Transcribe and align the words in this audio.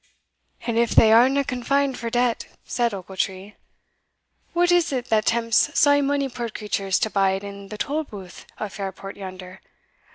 "And 0.65 0.79
if 0.79 0.95
they 0.95 1.13
arena 1.13 1.43
confined 1.43 1.99
for 1.99 2.09
debt," 2.09 2.47
said 2.65 2.91
Ochiltree, 2.91 3.53
"what 4.51 4.71
is't 4.71 4.89
that 5.11 5.25
tempts 5.27 5.79
sae 5.79 6.01
mony 6.01 6.27
puir 6.27 6.49
creatures 6.49 6.97
to 6.97 7.11
bide 7.11 7.43
in 7.43 7.67
the 7.67 7.77
tolbooth 7.77 8.47
o' 8.59 8.67
Fairport 8.67 9.15
yonder? 9.15 9.61